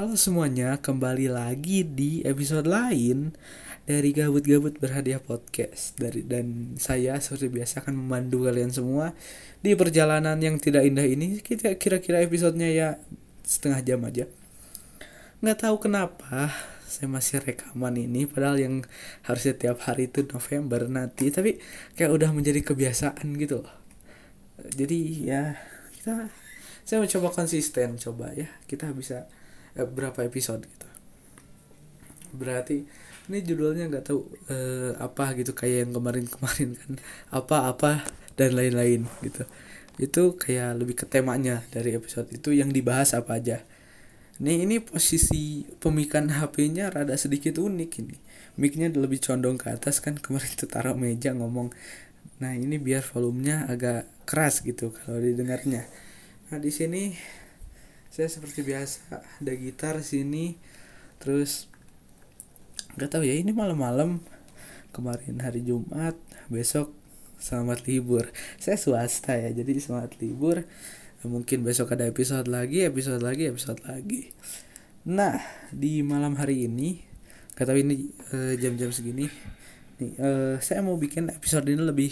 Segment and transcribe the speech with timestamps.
[0.00, 3.36] Halo semuanya, kembali lagi di episode lain
[3.84, 5.92] dari Gabut-Gabut Berhadiah Podcast.
[6.00, 9.12] Dari Dan saya seperti biasa akan memandu kalian semua
[9.60, 11.44] Di perjalanan yang tidak indah ini.
[11.44, 12.88] Kita kira-kira episodenya ya
[13.44, 14.24] setengah jam aja.
[15.44, 16.48] Nggak tahu kenapa
[16.88, 18.80] saya masih rekaman ini Padahal yang
[19.28, 21.60] harusnya tiap hari itu November nanti Tapi
[22.00, 23.76] kayak udah menjadi kebiasaan gitu loh.
[24.64, 25.60] Jadi ya
[25.92, 26.32] kita
[26.88, 28.48] saya mencoba konsisten coba ya.
[28.64, 29.28] Kita bisa
[29.78, 30.88] eh, berapa episode gitu.
[32.34, 32.86] Berarti
[33.30, 36.92] ini judulnya nggak tahu eh, apa gitu kayak yang kemarin-kemarin kan.
[37.30, 39.44] Apa-apa dan lain-lain gitu.
[40.00, 43.62] Itu kayak lebih ke temanya dari episode itu yang dibahas apa aja.
[44.40, 48.16] Nih ini posisi pemikan HP-nya rada sedikit unik ini.
[48.56, 51.70] Mic-nya lebih condong ke atas kan kemarin tuh taruh meja ngomong.
[52.40, 55.84] Nah ini biar volumenya agak keras gitu kalau didengarnya.
[56.48, 57.12] Nah di sini
[58.10, 60.58] saya seperti biasa ada gitar sini.
[61.22, 61.70] Terus
[62.98, 64.18] nggak tahu ya ini malam-malam.
[64.90, 66.18] Kemarin hari Jumat
[66.50, 66.90] besok
[67.38, 68.26] selamat libur.
[68.58, 70.66] Saya swasta ya jadi selamat libur.
[71.22, 74.34] Mungkin besok ada episode lagi episode lagi episode lagi.
[75.06, 75.38] Nah
[75.70, 76.98] di malam hari ini
[77.54, 79.30] kata ini eh, jam-jam segini.
[80.02, 82.10] Nih uh, saya mau bikin episode ini lebih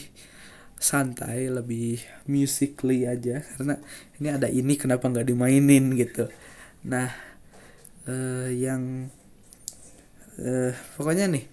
[0.78, 3.42] santai lebih musically aja.
[3.42, 3.76] Karena
[4.22, 6.30] ini ada ini kenapa nggak dimainin gitu.
[6.86, 7.10] Nah
[8.06, 9.12] uh, yang
[10.38, 11.44] uh, pokoknya nih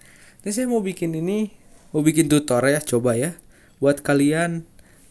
[0.46, 1.50] ini saya mau bikin ini
[1.92, 3.34] mau bikin tutor ya coba ya.
[3.82, 4.64] Buat kalian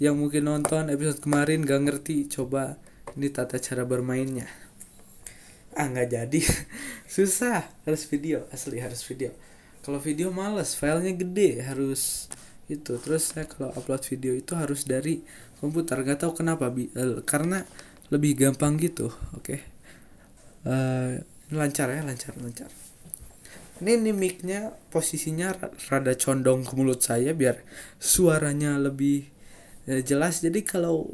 [0.02, 2.80] yang mungkin nonton episode kemarin gak ngerti coba
[3.14, 4.48] ini tata cara bermainnya.
[5.74, 6.40] Ah nggak jadi.
[7.14, 9.34] Susah harus video asli harus video.
[9.84, 12.30] Kalau video males filenya gede harus
[12.64, 15.20] itu terus saya kalau upload video itu harus dari
[15.60, 16.88] komputer gak tahu kenapa bi.
[16.96, 17.64] Uh, karena
[18.08, 19.44] lebih gampang gitu oke.
[19.44, 19.60] Okay.
[20.68, 21.20] uh,
[21.52, 22.72] lancar ya lancar lancar.
[23.82, 25.52] Ini nih micnya posisinya
[25.90, 27.60] rada condong ke mulut saya biar
[28.00, 29.28] suaranya lebih
[29.90, 30.40] uh, jelas.
[30.40, 31.10] Jadi kalau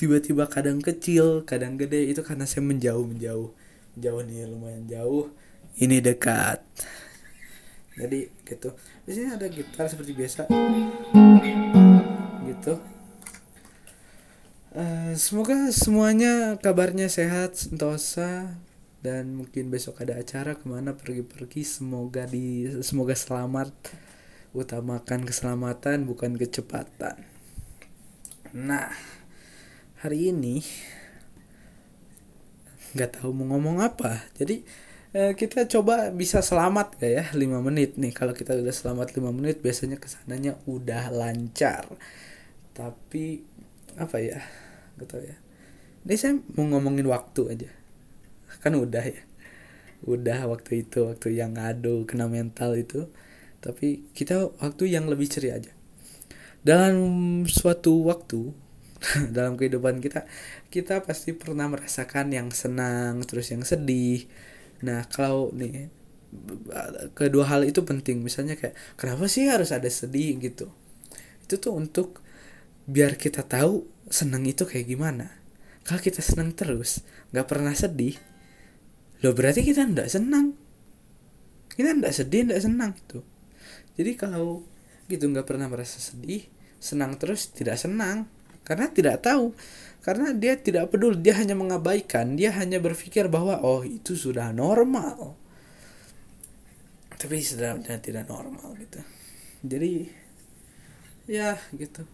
[0.00, 3.52] tiba-tiba kadang kecil kadang gede itu karena saya menjauh menjauh
[4.00, 5.28] jauh nih lumayan jauh.
[5.74, 6.62] Ini dekat
[7.94, 8.74] jadi gitu.
[9.06, 10.50] Di sini ada gitar seperti biasa.
[12.46, 12.74] Gitu.
[14.74, 18.58] Uh, semoga semuanya kabarnya sehat sentosa
[19.06, 21.62] dan mungkin besok ada acara ke mana pergi-pergi.
[21.62, 23.70] Semoga di semoga selamat.
[24.54, 27.26] Utamakan keselamatan bukan kecepatan.
[28.54, 28.90] Nah
[29.98, 30.62] hari ini
[32.94, 34.26] nggak tahu mau ngomong apa.
[34.38, 34.62] Jadi
[35.14, 37.24] kita coba bisa selamat gak ya?
[37.30, 38.10] 5 menit nih.
[38.10, 41.86] Kalau kita udah selamat 5 menit biasanya ke sananya udah lancar.
[42.74, 43.46] Tapi
[43.94, 44.42] apa ya?
[44.98, 45.38] Gak tau ya.
[46.02, 47.70] Ini saya mau ngomongin waktu aja.
[48.58, 49.22] Kan udah ya.
[50.02, 53.06] Udah waktu itu waktu yang ngadu kena mental itu.
[53.62, 55.70] Tapi kita waktu yang lebih ceria aja.
[56.66, 56.98] Dalam
[57.46, 58.50] suatu waktu
[59.36, 60.26] dalam kehidupan kita
[60.74, 64.26] kita pasti pernah merasakan yang senang terus yang sedih
[64.84, 65.88] Nah, kalau nih
[67.16, 68.20] kedua hal itu penting.
[68.20, 70.68] Misalnya kayak kenapa sih harus ada sedih gitu?
[71.40, 72.20] Itu tuh untuk
[72.84, 75.32] biar kita tahu senang itu kayak gimana.
[75.84, 78.16] Kalau kita senang terus, nggak pernah sedih,
[79.20, 80.56] lo berarti kita nggak senang.
[81.72, 83.20] Kita nggak sedih, nggak senang gitu.
[83.96, 84.64] Jadi kalau
[85.08, 86.48] gitu nggak pernah merasa sedih,
[86.80, 88.28] senang terus tidak senang
[88.64, 89.52] karena tidak tahu.
[90.04, 91.20] Karena dia tidak peduli.
[91.20, 92.36] Dia hanya mengabaikan.
[92.36, 95.36] Dia hanya berpikir bahwa oh itu sudah normal.
[97.16, 99.00] Tapi sebenarnya tidak normal gitu.
[99.64, 100.08] Jadi
[101.24, 102.04] ya gitu.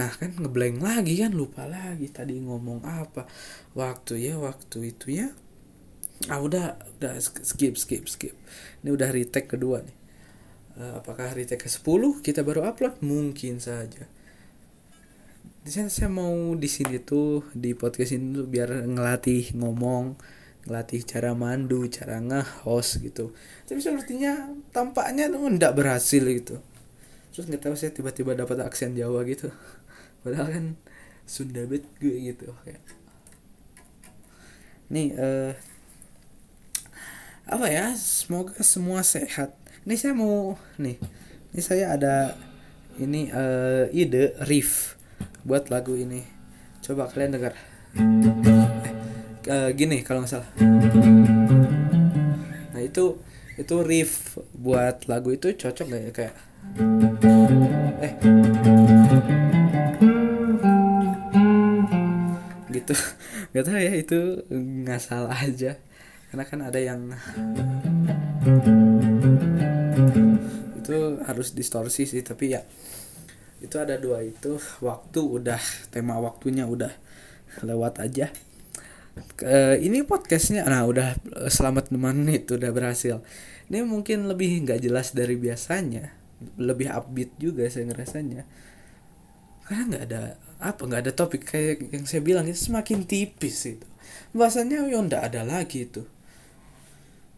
[0.00, 1.36] Nah kan ngeblank lagi kan?
[1.36, 3.28] Lupa lagi tadi ngomong apa.
[3.76, 5.28] Waktu ya waktu itu ya.
[6.32, 8.32] Ah udah udah skip skip skip.
[8.80, 9.98] Ini udah retake kedua nih.
[10.74, 13.04] Uh, apakah retake ke 10 kita baru upload?
[13.04, 14.08] Mungkin saja
[15.64, 20.12] saya, saya mau di sini tuh di podcast ini tuh biar ngelatih ngomong
[20.68, 23.32] ngelatih cara mandu cara nge-host gitu.
[23.64, 26.60] Tapi sepertinya tampaknya tuh nggak berhasil gitu.
[27.32, 29.48] Terus nggak tahu saya tiba-tiba dapat aksen Jawa gitu.
[30.24, 30.64] Padahal kan
[31.24, 32.84] Sunda bet gue gitu kayak.
[34.92, 35.56] Nih uh,
[37.48, 39.56] apa ya semoga semua sehat.
[39.88, 41.00] Ini saya mau nih
[41.56, 42.36] ini saya ada
[43.00, 45.00] ini uh, ide riff
[45.44, 46.24] buat lagu ini.
[46.80, 47.52] Coba kalian dengar.
[49.44, 50.48] Eh, uh, gini kalau nggak salah.
[52.72, 53.20] Nah itu
[53.60, 56.34] itu riff buat lagu itu cocok gak ya kayak?
[58.00, 58.12] Eh.
[62.72, 62.94] Gitu.
[63.54, 64.18] Nggak tahu ya itu
[64.50, 65.78] nggak salah aja.
[66.26, 67.14] Karena kan ada yang
[70.74, 72.66] itu harus distorsi sih tapi ya
[73.64, 76.92] itu ada dua itu waktu udah tema waktunya udah
[77.64, 78.28] lewat aja.
[79.38, 81.16] Ke ini podcastnya nah udah
[81.48, 83.24] selamat teman itu udah berhasil.
[83.72, 86.12] Ini mungkin lebih nggak jelas dari biasanya
[86.60, 88.42] lebih upbeat juga saya ngerasanya.
[89.64, 90.22] Karena nggak ada
[90.60, 93.86] apa nggak ada topik kayak yang saya bilang itu semakin tipis itu.
[94.36, 96.04] Bahasanya ya nggak ada lagi itu.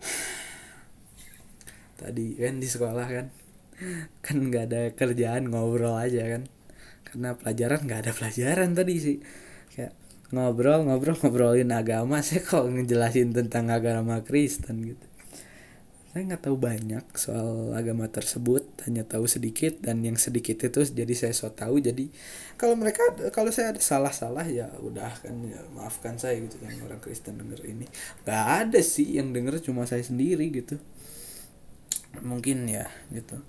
[2.01, 3.27] Tadi kan di sekolah kan
[4.25, 6.43] kan nggak ada kerjaan ngobrol aja kan.
[7.07, 9.17] Karena pelajaran nggak ada pelajaran tadi sih.
[9.73, 9.95] Kayak
[10.35, 12.21] ngobrol ngobrol ngobrolin agama.
[12.27, 15.07] Saya kok ngejelasin tentang agama Kristen gitu.
[16.11, 18.65] Saya nggak tahu banyak soal agama tersebut.
[18.89, 21.77] Hanya tahu sedikit dan yang sedikit itu jadi saya so tahu.
[21.77, 22.09] Jadi
[22.57, 27.05] kalau mereka kalau saya ada salah-salah ya udah kan ya, maafkan saya gitu kan orang
[27.05, 27.85] Kristen denger ini.
[28.25, 30.81] Nggak ada sih yang denger cuma saya sendiri gitu.
[32.25, 33.45] Mungkin ya gitu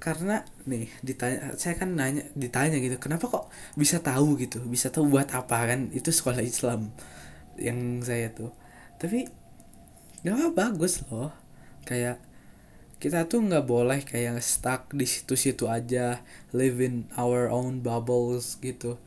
[0.00, 4.64] karena nih ditanya saya kan nanya ditanya gitu kenapa kok bisa tahu gitu?
[4.64, 5.92] Bisa tahu buat apa kan?
[5.92, 6.88] Itu sekolah Islam
[7.60, 8.48] yang saya tuh.
[8.96, 9.28] Tapi
[10.24, 11.28] gak bagus loh.
[11.84, 12.24] Kayak
[13.00, 16.20] kita tuh nggak boleh kayak stuck di situ-situ aja
[16.52, 19.00] live in our own bubbles gitu.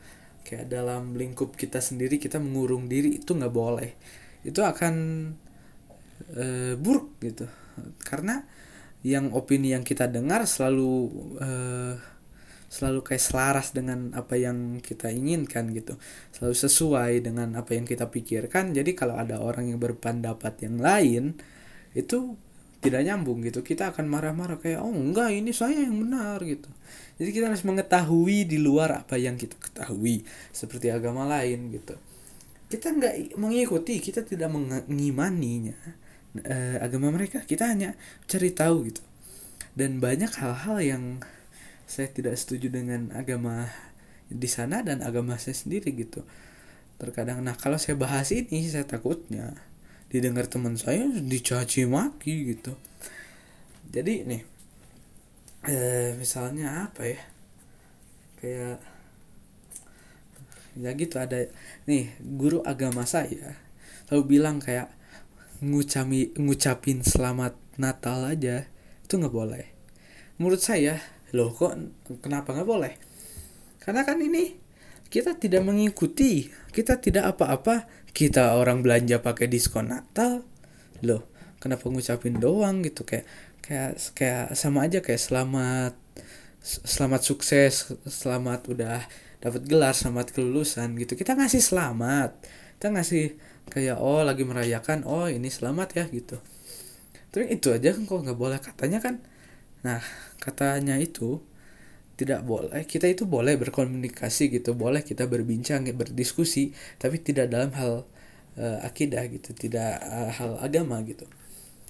[0.46, 3.94] Kayak dalam lingkup kita sendiri kita mengurung diri itu nggak boleh.
[4.42, 4.94] Itu akan
[6.38, 7.46] uh, buruk gitu.
[8.02, 8.46] Karena
[9.04, 11.12] yang opini yang kita dengar selalu
[11.44, 11.96] uh,
[12.74, 16.00] selalu kayak selaras dengan apa yang kita inginkan gitu.
[16.34, 18.74] Selalu sesuai dengan apa yang kita pikirkan.
[18.74, 21.38] Jadi kalau ada orang yang berpendapat yang lain
[21.94, 22.34] itu
[22.82, 23.62] tidak nyambung gitu.
[23.62, 26.72] Kita akan marah-marah kayak oh enggak ini saya yang benar gitu.
[27.22, 31.94] Jadi kita harus mengetahui di luar apa yang kita ketahui seperti agama lain gitu.
[32.74, 35.78] Kita nggak mengikuti kita tidak mengimaninya
[36.42, 37.46] uh, agama mereka.
[37.46, 37.94] Kita hanya
[38.26, 39.04] cari tahu gitu.
[39.74, 41.04] Dan banyak hal-hal yang
[41.90, 43.70] saya tidak setuju dengan agama
[44.30, 46.26] di sana dan agama saya sendiri gitu.
[46.98, 49.54] Terkadang nah kalau saya bahas ini saya takutnya
[50.10, 52.74] didengar teman saya dicaci maki gitu.
[53.94, 54.42] Jadi nih
[55.70, 57.22] eh, misalnya apa ya?
[58.42, 58.78] Kayak
[60.74, 61.46] ya gitu ada
[61.86, 63.54] nih guru agama saya
[64.10, 64.90] selalu bilang kayak
[65.64, 68.68] ngucami ngucapin selamat Natal aja
[69.02, 69.66] itu nggak boleh.
[70.38, 71.00] Menurut saya
[71.32, 71.74] loh kok
[72.20, 72.94] kenapa nggak boleh?
[73.80, 74.60] Karena kan ini
[75.08, 80.46] kita tidak mengikuti kita tidak apa-apa kita orang belanja pakai diskon Natal.
[81.02, 83.08] Loh kenapa ngucapin doang gitu?
[83.08, 83.26] Kayak
[83.64, 85.96] kayak kayak sama aja kayak selamat
[86.64, 89.00] selamat sukses selamat udah
[89.40, 91.16] dapat gelar selamat kelulusan gitu.
[91.16, 93.40] Kita ngasih selamat kita ngasih
[93.72, 96.36] kayak oh lagi merayakan oh ini selamat ya gitu.
[97.32, 98.60] Tapi itu aja kan kok nggak boleh.
[98.60, 99.24] Katanya kan
[99.88, 100.04] nah
[100.44, 101.40] katanya itu
[102.20, 108.04] tidak boleh kita itu boleh berkomunikasi gitu boleh kita berbincang berdiskusi tapi tidak dalam hal
[108.60, 111.24] uh, akidah gitu tidak uh, hal agama gitu.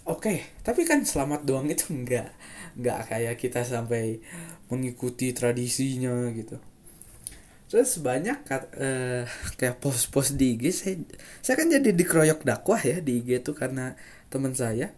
[0.05, 2.37] Oke okay, tapi kan selamat doang itu enggak
[2.77, 4.21] enggak kayak kita sampai
[4.69, 6.61] mengikuti tradisinya gitu
[7.73, 9.25] terus banyak uh,
[9.57, 10.95] kayak post-post di IG saya
[11.41, 13.97] saya kan jadi dikeroyok dakwah ya di IG tuh karena
[14.29, 14.93] teman saya.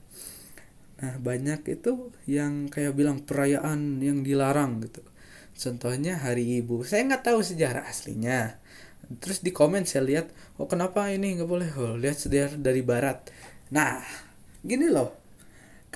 [1.00, 5.08] Nah banyak itu yang kayak bilang perayaan yang dilarang gitu.
[5.56, 6.84] Contohnya hari ibu.
[6.84, 8.60] Saya nggak tahu sejarah aslinya.
[9.24, 10.28] Terus di komen saya lihat
[10.60, 11.72] oh kenapa ini nggak boleh?
[11.80, 13.32] Oh, lihat sejarah dari barat.
[13.72, 14.04] Nah
[14.68, 15.16] gini loh.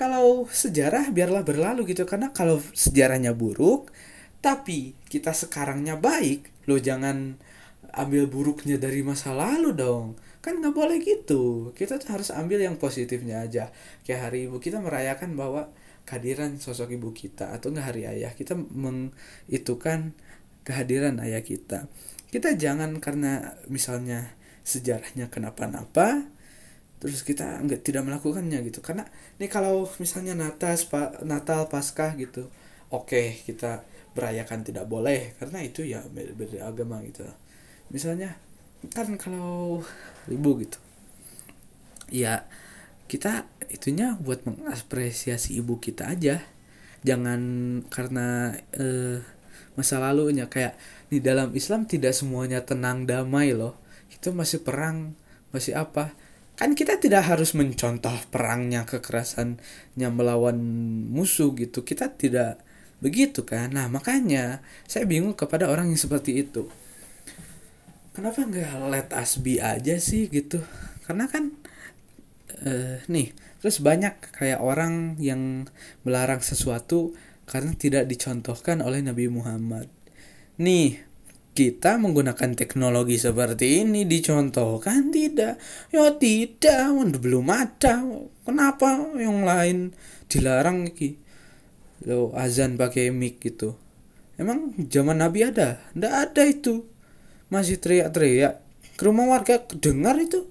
[0.00, 2.08] Kalau sejarah biarlah berlalu gitu.
[2.08, 3.92] Karena kalau sejarahnya buruk
[4.40, 7.36] tapi kita sekarangnya baik lo jangan
[7.92, 10.16] ambil buruknya dari masa lalu dong.
[10.40, 11.74] Kan nggak boleh gitu.
[11.76, 13.68] Kita tuh harus ambil yang positifnya aja.
[14.06, 15.68] Kayak hari ibu kita merayakan bahwa
[16.08, 20.16] kehadiran sosok ibu kita atau nggak hari ayah kita mengitukan
[20.64, 21.90] kehadiran ayah kita.
[22.32, 24.32] Kita jangan karena misalnya
[24.64, 26.24] sejarahnya kenapa-napa
[27.00, 28.80] terus kita nggak tidak melakukannya gitu.
[28.80, 29.04] Karena
[29.36, 30.78] ini kalau misalnya Natal
[31.26, 32.48] Natal Paskah gitu
[32.90, 37.26] oke okay, kita berayakan tidak boleh karena itu ya beda, beda agama gitu.
[37.90, 38.34] Misalnya
[38.94, 39.84] kan kalau
[40.30, 40.80] ibu gitu
[42.10, 42.42] ya
[43.06, 46.42] kita itunya buat mengapresiasi ibu kita aja.
[47.00, 47.40] Jangan
[47.88, 49.18] karena uh,
[49.74, 50.76] masa lalunya kayak
[51.08, 53.78] di dalam Islam tidak semuanya tenang damai loh.
[54.14, 55.18] Itu masih perang
[55.50, 56.14] masih apa?
[56.54, 60.60] Kan kita tidak harus mencontoh perangnya kekerasannya melawan
[61.10, 61.82] musuh gitu.
[61.82, 62.62] Kita tidak
[63.00, 63.72] begitu kan?
[63.72, 66.68] Nah makanya saya bingung kepada orang yang seperti itu.
[68.14, 70.60] Kenapa nggak let us be aja sih gitu?
[71.08, 71.56] Karena kan
[72.64, 75.68] uh, nih terus banyak kayak orang yang
[76.04, 77.16] melarang sesuatu
[77.48, 79.88] karena tidak dicontohkan oleh Nabi Muhammad.
[80.60, 81.10] Nih
[81.50, 85.58] kita menggunakan teknologi seperti ini dicontohkan tidak?
[85.90, 86.94] Ya tidak.
[87.18, 88.00] Belum ada.
[88.46, 89.90] Kenapa yang lain
[90.30, 91.29] dilarang ki
[92.06, 93.76] lo azan pakai mic gitu.
[94.40, 95.84] Emang zaman nabi ada?
[95.92, 96.88] Ndak ada itu.
[97.52, 98.62] Masih teriak-teriak.
[98.96, 100.48] Ke rumah warga dengar itu.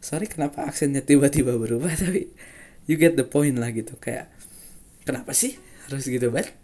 [0.00, 2.28] Sorry kenapa aksennya tiba-tiba berubah tapi
[2.84, 3.96] you get the point lah gitu.
[3.96, 4.28] Kayak
[5.08, 5.56] kenapa sih
[5.88, 6.54] harus gitu banget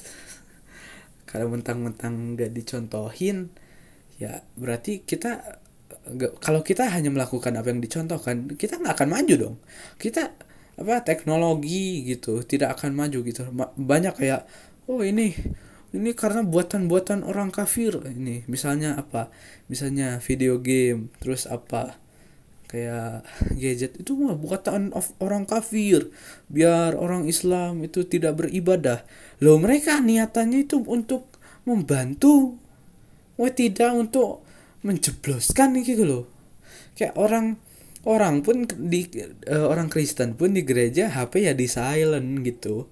[1.26, 3.50] kalau mentang-mentang gak dicontohin
[4.16, 5.60] ya berarti kita
[6.38, 9.56] kalau kita hanya melakukan apa yang dicontohkan kita nggak akan maju dong.
[9.98, 10.30] Kita
[10.76, 13.42] apa teknologi gitu tidak akan maju gitu.
[13.80, 14.44] Banyak kayak
[14.88, 15.32] oh ini
[15.96, 17.96] ini karena buatan-buatan orang kafir.
[18.04, 19.32] Ini misalnya apa?
[19.72, 21.96] Misalnya video game terus apa?
[22.66, 23.22] Kayak
[23.56, 26.12] gadget itu mah buatan of orang kafir.
[26.52, 29.06] Biar orang Islam itu tidak beribadah.
[29.40, 31.30] Loh mereka niatannya itu untuk
[31.64, 32.60] membantu.
[33.40, 34.44] Wah tidak untuk
[34.84, 36.24] menjebloskan gitu loh.
[36.98, 37.60] Kayak orang
[38.06, 39.10] orang pun di
[39.50, 42.86] uh, orang Kristen pun di gereja HP ya di silent gitu.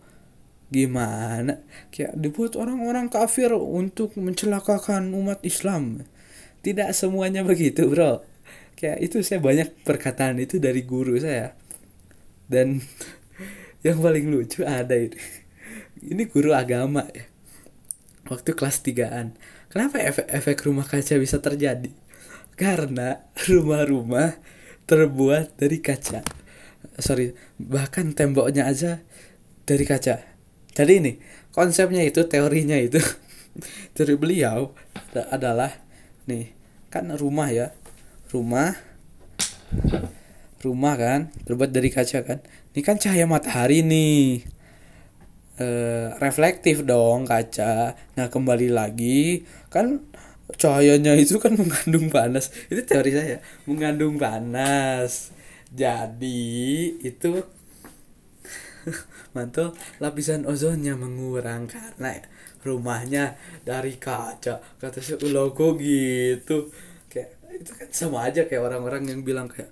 [0.68, 1.62] Gimana?
[1.94, 6.02] Kayak dibuat orang-orang kafir untuk mencelakakan umat Islam.
[6.66, 8.26] Tidak semuanya begitu bro.
[8.74, 11.54] Kayak itu saya banyak perkataan itu dari guru saya.
[12.50, 12.82] Dan
[13.86, 15.14] yang paling lucu ada ini.
[16.04, 17.30] Ini guru agama ya.
[18.24, 19.36] Waktu kelas 3an
[19.68, 21.92] kenapa efek, efek rumah kaca bisa terjadi?
[22.54, 24.38] Karena rumah-rumah
[24.84, 26.20] terbuat dari kaca.
[27.00, 29.00] Sorry bahkan temboknya aja
[29.64, 30.20] dari kaca.
[30.74, 31.12] Jadi ini
[31.54, 33.00] konsepnya itu teorinya itu
[33.96, 34.74] dari beliau
[35.30, 35.72] adalah
[36.28, 36.52] nih
[36.92, 37.72] kan rumah ya.
[38.30, 38.74] Rumah
[40.64, 42.38] rumah kan terbuat dari kaca kan.
[42.74, 44.44] Ini kan cahaya matahari nih.
[45.54, 45.66] E,
[46.18, 47.94] reflektif dong kaca.
[48.18, 50.02] Nah kembali lagi kan
[50.52, 52.52] cahayanya itu kan mengandung panas.
[52.68, 53.38] Itu teori saya.
[53.64, 55.32] Mengandung panas.
[55.74, 57.42] Jadi itu
[59.34, 62.22] mantul lapisan ozonnya mengurang karena
[62.64, 63.36] rumahnya
[63.66, 66.70] dari kaca kata si logo gitu.
[67.54, 69.70] Itu kan sama aja kayak orang-orang yang bilang kayak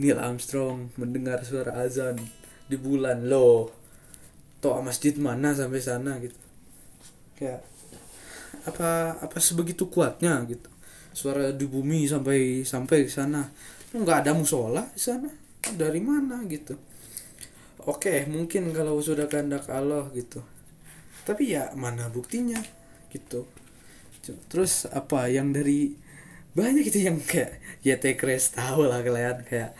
[0.00, 2.16] Neil Armstrong mendengar suara azan
[2.64, 3.68] di bulan lo
[4.64, 6.16] toa masjid mana sampai sana?
[6.22, 6.36] gitu.
[7.36, 7.64] Kayak
[8.66, 10.68] apa apa sebegitu kuatnya gitu.
[11.10, 13.44] Suara di bumi sampai sampai di sana.
[13.90, 15.28] Nggak ada musola di sana.
[15.60, 16.76] Dari mana gitu.
[17.88, 20.44] Oke mungkin kalau sudah kehendak Allah gitu.
[21.24, 22.60] Tapi ya mana buktinya
[23.12, 23.48] gitu.
[24.52, 25.96] Terus apa yang dari
[26.50, 29.72] banyak itu yang kayak ya Kres tahu lah kalian kayak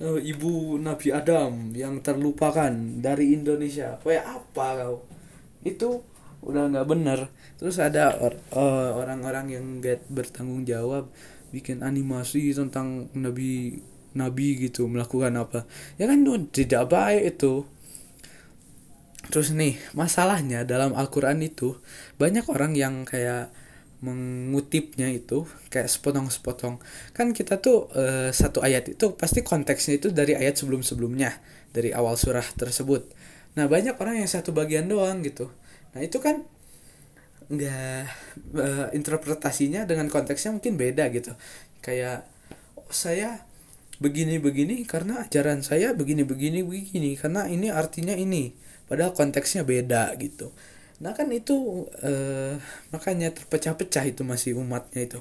[0.00, 4.00] uh, ibu Nabi Adam yang terlupakan dari Indonesia.
[4.00, 4.96] Kayak apa kau?
[5.62, 6.02] Itu
[6.46, 7.18] udah nggak bener.
[7.58, 11.10] Terus ada uh, orang-orang yang gak bertanggung jawab
[11.50, 13.82] bikin animasi tentang Nabi
[14.14, 15.66] Nabi gitu melakukan apa.
[15.98, 17.66] Ya kan itu tidak baik itu.
[19.26, 21.82] Terus nih masalahnya dalam Al-Quran itu
[22.14, 23.50] banyak orang yang kayak
[23.98, 26.78] mengutipnya itu kayak sepotong-sepotong.
[27.10, 31.42] Kan kita tuh uh, satu ayat itu pasti konteksnya itu dari ayat sebelum-sebelumnya
[31.74, 33.10] dari awal surah tersebut.
[33.58, 35.50] Nah banyak orang yang satu bagian doang gitu
[35.96, 36.44] nah itu kan
[37.48, 38.04] nggak
[38.58, 41.32] uh, interpretasinya dengan konteksnya mungkin beda gitu.
[41.80, 42.28] Kayak
[42.76, 43.46] oh, saya
[43.96, 48.52] begini begini karena ajaran saya begini begini begini karena ini artinya ini
[48.92, 50.52] padahal konteksnya beda gitu.
[51.00, 52.60] Nah kan itu uh,
[52.92, 55.20] makanya terpecah-pecah itu masih umatnya itu.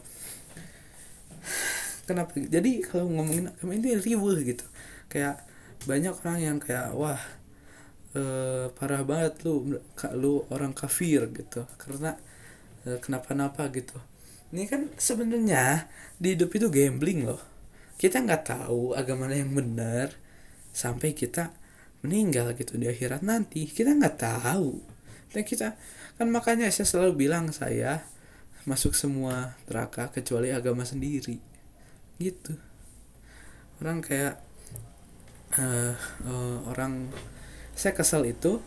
[2.09, 2.37] Kenapa?
[2.37, 4.65] Jadi kalau ngomongin agama ini riuh gitu.
[5.07, 5.41] Kayak
[5.85, 7.21] banyak orang yang kayak wah
[8.15, 9.77] uh, parah banget lu
[10.15, 11.67] lu orang kafir gitu.
[11.77, 12.15] Karena
[12.87, 13.99] uh, kenapa-napa gitu.
[14.55, 17.43] Ini kan sebenarnya di hidup itu gambling loh.
[17.95, 20.15] Kita nggak tahu agama yang benar
[20.75, 21.51] sampai kita
[22.03, 23.67] meninggal gitu di akhirat nanti.
[23.67, 24.79] Kita nggak tahu.
[25.31, 25.75] Dan kita
[26.15, 28.07] kan makanya saya selalu bilang saya
[28.65, 31.37] masuk semua neraka kecuali agama sendiri.
[32.15, 32.55] Gitu.
[33.83, 34.39] Orang kayak
[35.59, 35.93] uh,
[36.23, 37.11] uh, orang
[37.75, 38.63] saya kesal itu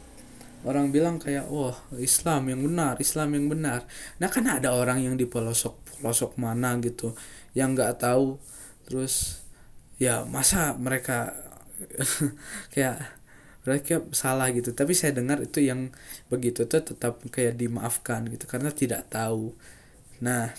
[0.69, 3.89] orang bilang kayak wah Islam yang benar Islam yang benar.
[4.21, 7.17] Nah kan ada orang yang di pelosok pelosok mana gitu
[7.57, 8.37] yang nggak tahu.
[8.85, 9.45] Terus
[9.97, 11.35] ya masa mereka
[12.75, 13.01] kayak
[13.65, 14.77] mereka salah gitu.
[14.77, 15.89] Tapi saya dengar itu yang
[16.29, 19.57] begitu tuh tetap kayak dimaafkan gitu karena tidak tahu.
[20.21, 20.53] Nah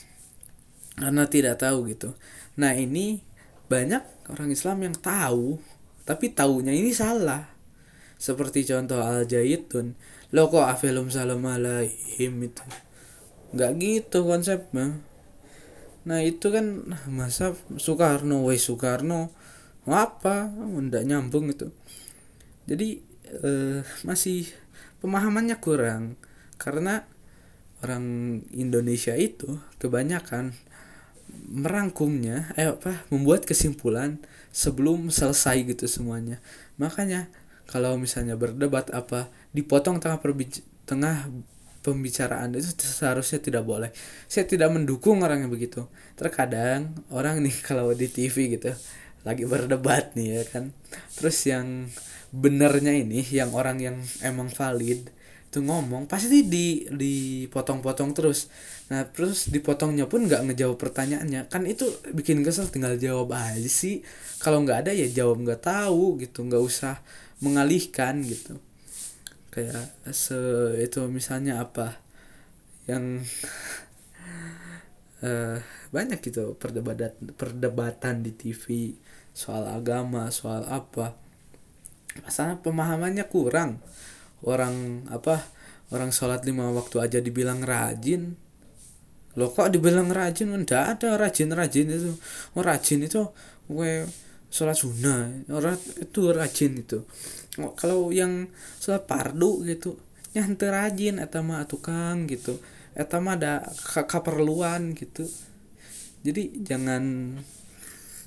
[0.98, 2.18] karena tidak tahu gitu.
[2.58, 3.22] Nah ini
[3.70, 4.02] banyak
[4.34, 5.62] orang Islam yang tahu
[6.10, 7.59] tapi taunya ini salah
[8.20, 9.96] seperti contoh al jaitun
[10.36, 12.66] lo kok afilum salam alaihim itu?
[13.56, 15.02] Nggak gitu konsepnya.
[16.06, 18.46] Nah itu kan masa Soekarno?
[18.46, 19.34] Woi Soekarno
[19.90, 21.74] apa nggak nyambung itu.
[22.70, 23.02] Jadi
[23.42, 24.46] eh, masih
[25.02, 26.20] pemahamannya kurang.
[26.60, 27.08] Karena
[27.80, 30.52] orang Indonesia itu kebanyakan
[31.50, 34.22] merangkumnya eh apa membuat kesimpulan
[34.54, 36.38] sebelum selesai gitu semuanya.
[36.78, 37.30] Makanya
[37.70, 41.30] kalau misalnya berdebat apa dipotong tengah perbic tengah
[41.86, 43.94] pembicaraan itu seharusnya tidak boleh.
[44.26, 45.86] Saya tidak mendukung orang yang begitu.
[46.18, 48.74] Terkadang orang nih kalau di TV gitu
[49.28, 50.74] lagi berdebat nih ya kan.
[51.14, 51.88] Terus yang
[52.34, 55.10] benernya ini yang orang yang emang valid
[55.50, 58.54] tuh ngomong pasti di dipotong-potong terus.
[58.94, 61.50] Nah terus dipotongnya pun nggak ngejawab pertanyaannya.
[61.50, 64.06] Kan itu bikin kesel tinggal jawab aja sih.
[64.42, 66.46] Kalau nggak ada ya jawab nggak tahu gitu.
[66.46, 67.02] Nggak usah
[67.40, 68.60] mengalihkan gitu.
[69.50, 70.38] Kayak se
[70.80, 72.00] itu misalnya apa?
[72.86, 73.28] Yang
[75.24, 75.58] uh,
[75.96, 78.94] banyak gitu perdebatan perdebatan di TV
[79.34, 81.16] soal agama soal apa.
[82.22, 83.80] Masalah pemahamannya kurang.
[84.44, 85.44] Orang apa
[85.92, 88.36] orang sholat lima waktu aja dibilang rajin.
[89.40, 90.52] Lo kok dibilang rajin?
[90.52, 92.12] Enggak ada rajin rajin itu.
[92.54, 93.30] Oh rajin itu
[93.70, 94.10] gue
[94.50, 95.46] sholat sunnah.
[95.54, 97.06] Orang itu rajin itu
[97.78, 98.50] kalau yang
[98.82, 99.98] sholat pardu gitu
[100.36, 102.58] nyantai rajin atau mah tukang gitu.
[102.94, 103.64] Atau mah ada
[104.10, 105.26] keperluan gitu.
[106.26, 107.36] Jadi jangan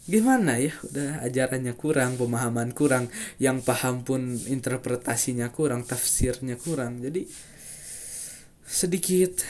[0.02, 3.06] gimana ya udah ajarannya kurang pemahaman kurang
[3.38, 6.98] yang paham pun interpretasinya kurang tafsirnya kurang.
[6.98, 7.28] Jadi
[8.66, 9.44] sedikit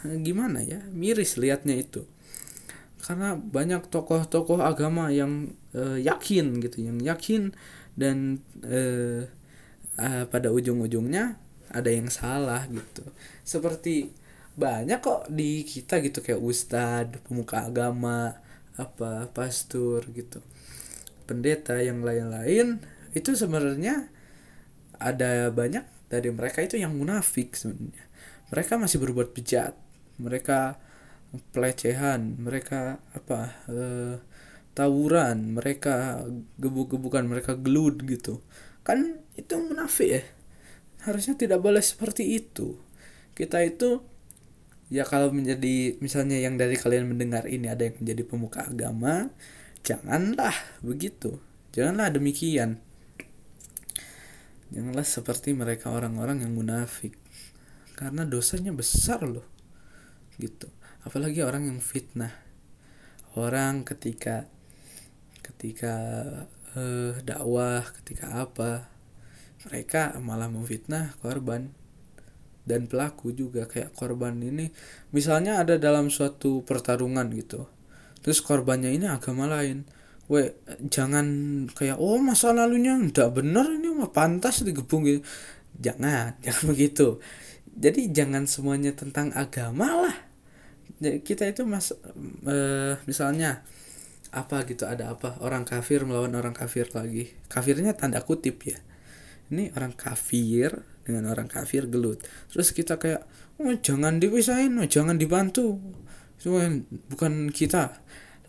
[0.00, 2.06] gimana ya miris liatnya itu
[3.00, 7.56] karena banyak tokoh-tokoh agama yang uh, yakin gitu yang yakin
[7.96, 9.24] dan uh,
[9.96, 11.40] uh, pada ujung-ujungnya
[11.70, 13.06] ada yang salah gitu.
[13.46, 14.12] Seperti
[14.58, 18.34] banyak kok di kita gitu kayak ustadz pemuka agama
[18.76, 20.42] apa pastor gitu
[21.30, 22.82] pendeta yang lain-lain
[23.14, 24.10] itu sebenarnya
[24.98, 28.04] ada banyak dari mereka itu yang munafik sebenarnya.
[28.50, 29.78] Mereka masih berbuat bejat.
[30.18, 30.74] Mereka
[31.30, 34.16] pelecehan mereka apa uh,
[34.74, 36.26] tawuran mereka
[36.58, 38.42] gebuk-gebukan mereka gelut gitu.
[38.82, 40.22] Kan itu munafik ya.
[41.06, 42.76] Harusnya tidak boleh seperti itu.
[43.32, 44.02] Kita itu
[44.90, 49.30] ya kalau menjadi misalnya yang dari kalian mendengar ini ada yang menjadi pemuka agama
[49.86, 51.38] janganlah begitu.
[51.70, 52.82] Janganlah demikian.
[54.70, 57.14] Janganlah seperti mereka orang-orang yang munafik.
[57.94, 59.46] Karena dosanya besar loh.
[60.38, 62.32] Gitu apalagi orang yang fitnah.
[63.38, 64.50] Orang ketika
[65.40, 65.94] ketika
[66.74, 68.90] uh, dakwah ketika apa
[69.68, 71.70] mereka malah memfitnah korban
[72.64, 74.72] dan pelaku juga kayak korban ini.
[75.14, 77.68] Misalnya ada dalam suatu pertarungan gitu
[78.20, 79.88] terus korbannya ini agama lain.
[80.30, 80.54] We
[80.86, 81.26] jangan
[81.74, 85.24] kayak oh masa lalunya ndak benar ini mah pantas digebung gitu.
[85.80, 87.18] Jangan jangan begitu.
[87.70, 90.29] Jadi jangan semuanya tentang agama lah
[91.00, 93.64] kita itu mas uh, misalnya
[94.30, 97.34] apa gitu ada apa orang kafir melawan orang kafir lagi.
[97.50, 98.78] Kafirnya tanda kutip ya.
[99.50, 102.22] Ini orang kafir dengan orang kafir gelut.
[102.52, 103.26] Terus kita kayak
[103.58, 105.80] oh jangan dipisahin oh, jangan dibantu.
[107.10, 107.98] Bukan kita.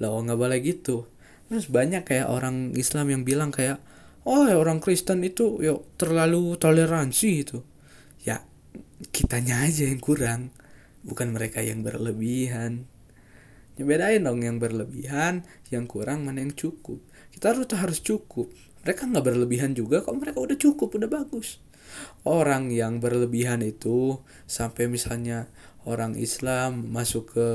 [0.03, 1.09] Loh nggak boleh gitu.
[1.49, 3.81] Terus banyak kayak orang Islam yang bilang kayak
[4.27, 7.63] oh ya orang Kristen itu yuk terlalu toleransi itu.
[8.21, 8.45] Ya
[9.09, 10.53] kitanya aja yang kurang
[11.01, 12.85] bukan mereka yang berlebihan.
[13.79, 17.01] Ya bedain dong yang berlebihan yang kurang mana yang cukup.
[17.33, 18.51] Kita harus harus cukup.
[18.85, 21.61] Mereka nggak berlebihan juga kok mereka udah cukup udah bagus.
[22.23, 25.51] Orang yang berlebihan itu sampai misalnya
[25.83, 27.49] orang Islam masuk ke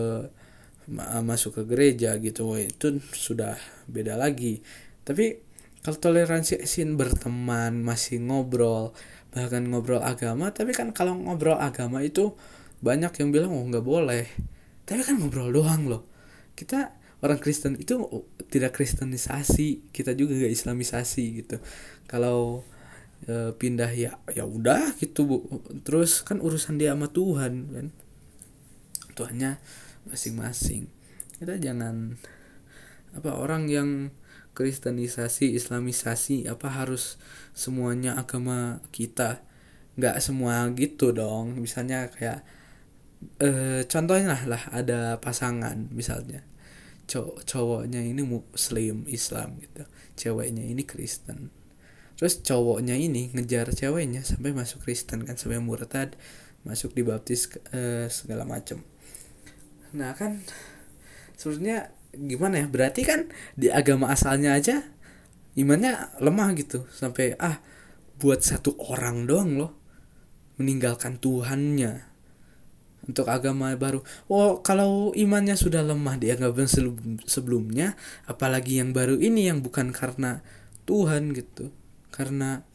[1.26, 3.58] masuk ke gereja gitu itu sudah
[3.90, 4.62] beda lagi.
[5.02, 5.46] Tapi
[5.86, 8.90] kalau toleransi sin berteman masih ngobrol
[9.30, 12.34] bahkan ngobrol agama tapi kan kalau ngobrol agama itu
[12.86, 14.30] banyak yang bilang oh nggak boleh.
[14.86, 16.06] Tapi kan ngobrol doang loh.
[16.54, 16.94] Kita
[17.26, 17.98] orang Kristen itu
[18.46, 21.58] tidak kristenisasi kita juga gak islamisasi gitu.
[22.06, 22.62] Kalau
[23.26, 25.36] e, pindah ya ya udah gitu bu.
[25.82, 27.86] Terus kan urusan dia sama Tuhan kan?
[29.18, 29.58] Tuhannya
[30.06, 30.86] masing-masing.
[31.42, 32.14] Kita jangan
[33.16, 34.14] apa orang yang
[34.56, 37.18] kristenisasi islamisasi apa harus
[37.52, 39.42] semuanya agama kita.
[39.98, 41.58] Nggak semua gitu dong.
[41.58, 42.46] Misalnya kayak
[43.40, 46.42] eh contohnya lah ada pasangan misalnya.
[47.06, 49.86] Cowok cowoknya ini muslim Islam gitu.
[50.18, 51.54] Ceweknya ini Kristen.
[52.16, 56.16] Terus cowoknya ini ngejar ceweknya sampai masuk Kristen kan sampai murtad
[56.66, 58.82] masuk di baptis uh, segala macem.
[59.94, 60.42] Nah kan
[61.38, 62.66] sebenarnya gimana ya?
[62.66, 64.82] Berarti kan di agama asalnya aja
[65.54, 66.88] imannya lemah gitu.
[66.90, 67.62] Sampai ah
[68.16, 69.72] buat satu orang doang loh
[70.56, 72.15] meninggalkan Tuhannya
[73.06, 74.02] untuk agama baru.
[74.26, 76.66] Oh, kalau imannya sudah lemah di agama
[77.26, 77.94] sebelumnya,
[78.26, 80.42] apalagi yang baru ini yang bukan karena
[80.84, 81.70] Tuhan gitu.
[82.10, 82.66] Karena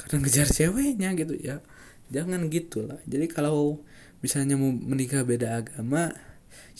[0.00, 1.64] karena ngejar ceweknya gitu ya.
[2.12, 3.00] Jangan gitulah.
[3.08, 3.80] Jadi kalau
[4.20, 6.12] misalnya mau menikah beda agama,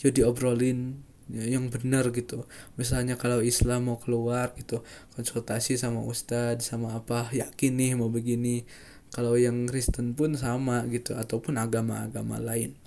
[0.01, 0.97] ya diobrolin
[1.29, 2.43] ya, yang benar gitu
[2.75, 4.83] misalnya kalau Islam mau keluar gitu
[5.15, 8.65] konsultasi sama ustadz sama apa yakin nih mau begini
[9.11, 12.79] kalau yang Kristen pun sama gitu ataupun agama-agama lain.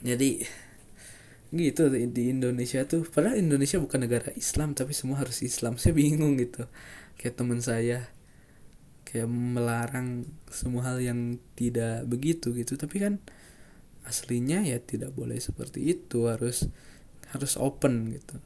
[0.00, 0.40] Jadi
[1.52, 3.04] gitu di Indonesia tuh.
[3.04, 5.76] Padahal Indonesia bukan negara Islam tapi semua harus Islam.
[5.76, 6.64] Saya bingung gitu.
[7.20, 8.08] Kayak teman saya
[9.04, 12.80] kayak melarang semua hal yang tidak begitu gitu.
[12.80, 13.20] Tapi kan
[14.08, 16.32] aslinya ya tidak boleh seperti itu.
[16.32, 16.64] Harus
[17.36, 18.40] harus open gitu.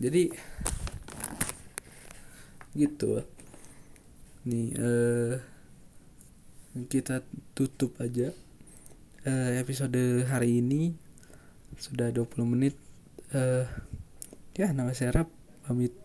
[0.00, 0.32] Jadi
[2.72, 3.20] gitu.
[4.46, 5.55] Nih uh,
[6.84, 7.24] kita
[7.56, 8.36] tutup aja.
[9.24, 10.92] Uh, episode hari ini
[11.80, 12.76] sudah 20 menit.
[13.32, 13.64] Uh,
[14.52, 15.28] ya nama saya Rap.
[15.64, 15.96] Pamit